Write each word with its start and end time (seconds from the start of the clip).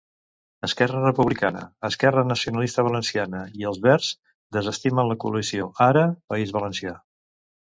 Esquerra 0.67 1.01
Republicana, 1.01 1.61
Esquerra 1.89 2.23
Nacionalista 2.29 2.85
Valenciana 2.89 3.43
i 3.61 3.67
els 3.73 3.79
Verds 3.85 4.09
desestimen 4.59 5.13
la 5.15 5.19
coalició 5.25 5.69
Ara, 5.89 6.07
País 6.35 6.57
Valencià' 6.61 6.99